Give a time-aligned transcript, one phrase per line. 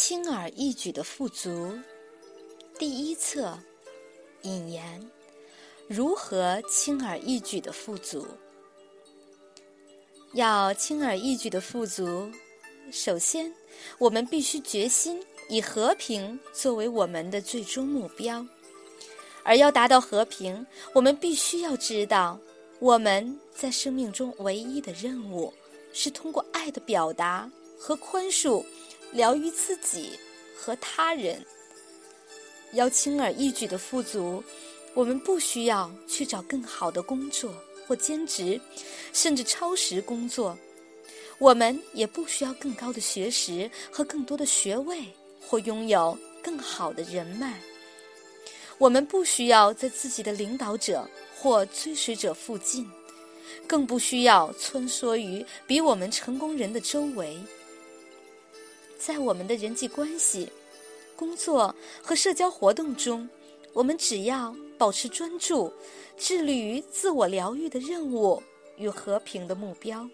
[0.00, 1.76] 轻而易举的富足，
[2.78, 3.58] 第一册
[4.42, 5.10] 引言：
[5.88, 8.24] 如何轻而易举的富足？
[10.34, 12.30] 要轻而易举的富足，
[12.92, 13.52] 首先
[13.98, 18.46] 我们必须决心以和平作为我们的最终目标。
[19.42, 22.38] 而要达到和平，我们必须要知道，
[22.78, 25.52] 我们在生命中唯一的任务
[25.92, 28.64] 是通过爱的表达和宽恕。
[29.12, 30.18] 疗愈自己
[30.56, 31.44] 和他人，
[32.72, 34.42] 要轻而易举的富足，
[34.94, 37.54] 我们不需要去找更好的工作
[37.86, 38.60] 或兼职，
[39.12, 40.56] 甚至超时工作。
[41.38, 45.04] 我们也不需要更高的学识和更多的学位，
[45.40, 47.60] 或拥有更好的人脉。
[48.76, 52.88] 我们不需要在自己的领导者或追随者附近，
[53.66, 57.38] 更不需要穿梭于比我们成功人的周围。
[58.98, 60.50] 在我们的人际关系、
[61.14, 63.28] 工作和社交活动中，
[63.72, 65.72] 我们只要保持专注，
[66.18, 68.42] 致力于自我疗愈的任务
[68.76, 70.08] 与和平的目标，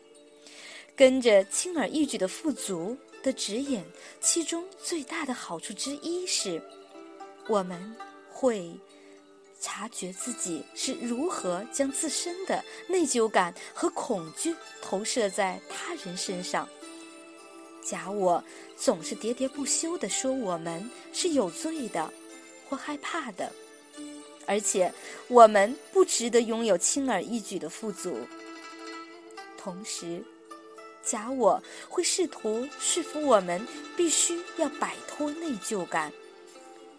[0.94, 3.82] 跟着轻而易举的富足的指引。
[4.20, 6.62] 其中最大的好处之一是，
[7.48, 7.96] 我们
[8.30, 8.70] 会
[9.60, 16.68] 察觉自己是如何将自身的内疚感和恐惧投射在他人身上。
[17.84, 18.42] 假我
[18.76, 22.10] 总是喋喋不休地说我们是有罪的，
[22.66, 23.52] 或害怕的，
[24.46, 24.90] 而且
[25.28, 28.26] 我们不值得拥有轻而易举的富足。
[29.58, 30.24] 同时，
[31.02, 36.10] 假我会试图说服我们必须要摆脱内疚感，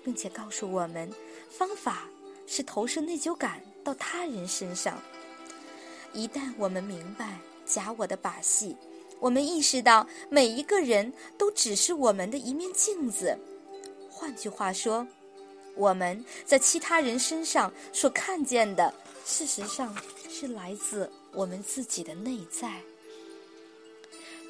[0.03, 1.11] 并且告诉我们
[1.49, 2.07] 方法
[2.45, 5.01] 是投射内疚感到他人身上。
[6.13, 8.77] 一旦我们明白假我的把戏。
[9.19, 13.37] 我们意识到，每一个人都只是我们的一面镜子。
[14.09, 15.07] 换句话说，
[15.75, 18.93] 我们在其他人身上所看见的，
[19.25, 19.95] 事实上
[20.29, 22.71] 是来自我们自己的内在。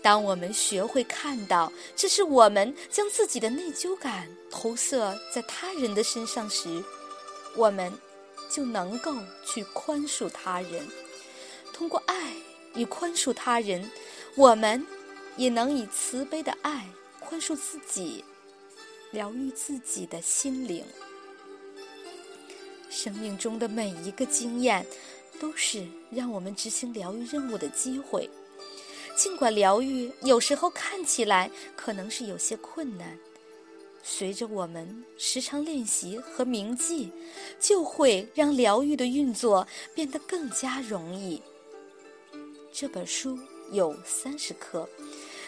[0.04, 6.84] 当我们学会看到这是我们将自己的内疚感投射在他人的身上时，
[7.56, 7.92] 我们
[8.50, 9.16] 就能够
[9.46, 10.86] 去宽恕他人。
[11.74, 12.34] 通过爱
[12.76, 13.90] 与宽恕他人。
[14.36, 14.86] 我们
[15.38, 16.86] 也能以慈悲的爱
[17.22, 18.24] 宽恕自己，
[19.12, 20.84] 疗愈自己的心灵。
[22.90, 24.86] 生命中的每一个经验，
[25.40, 28.30] 都是让我们执行疗愈任务的机会。
[29.16, 33.18] 尽管疗愈有时候看起来可能是有些困难，
[34.04, 37.10] 随着我们时常练习和铭记，
[37.58, 41.42] 就会让疗愈的运作变得更加容易。
[42.74, 43.40] 这本书。
[43.72, 44.88] 有三十课，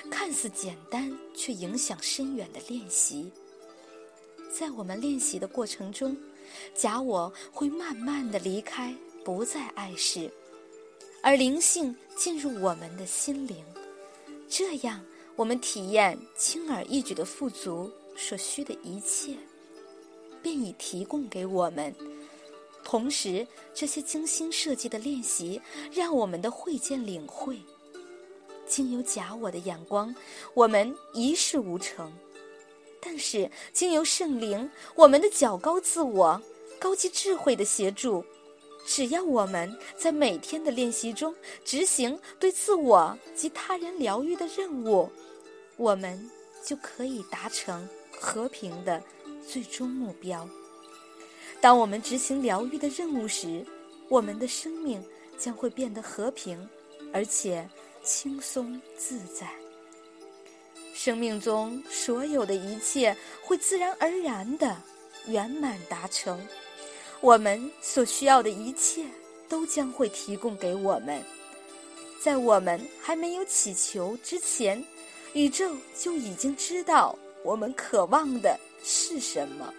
[0.09, 3.31] 看似简单却影响深远的练习。
[4.51, 6.17] 在我们练习的过程中，
[6.73, 10.31] 假我会慢慢的离开，不再碍事，
[11.22, 13.63] 而灵性进入我们的心灵。
[14.50, 15.03] 这样，
[15.35, 19.35] 我们体验轻而易举的富足所需的一切，
[20.41, 21.94] 便已提供给我们。
[22.83, 25.61] 同时，这些精心设计的练习，
[25.91, 27.59] 让我们的会见领会。
[28.67, 30.13] 经由假我的眼光，
[30.53, 32.11] 我们一事无成；
[33.01, 36.39] 但是经由圣灵，我们的较高自我、
[36.77, 38.23] 高级智慧的协助，
[38.85, 41.33] 只要我们在每天的练习中
[41.63, 45.09] 执行对自我及他人疗愈的任务，
[45.77, 46.29] 我们
[46.63, 49.01] 就可以达成和平的
[49.47, 50.47] 最终目标。
[51.61, 53.66] 当我们执行疗愈的任务时，
[54.09, 55.03] 我们的生命
[55.38, 56.69] 将会变得和平，
[57.13, 57.67] 而且。
[58.07, 59.45] 轻松自在，
[60.94, 63.13] 生命中所有的一切
[63.44, 64.81] 会自然而然的
[65.25, 66.40] 圆满达成。
[67.19, 69.03] 我们所需要的一切
[69.50, 71.22] 都将会提供给我们。
[72.23, 74.81] 在我们还没有祈求之前，
[75.34, 77.13] 宇宙就已经知道
[77.44, 79.74] 我们渴望的是什么。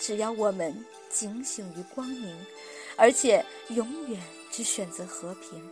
[0.00, 2.36] 只要我们警醒于光明，
[2.96, 4.20] 而且永远
[4.50, 5.62] 只选择和平。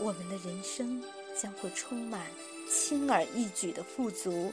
[0.00, 1.02] 我们的人生
[1.40, 2.26] 将会充满
[2.68, 4.52] 轻而易举的富足、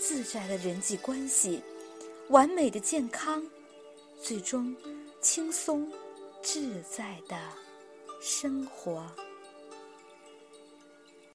[0.00, 1.62] 自在的人际关系、
[2.28, 3.46] 完美的健康，
[4.22, 4.74] 最终
[5.20, 5.92] 轻松
[6.42, 7.36] 自在的
[8.22, 9.06] 生活。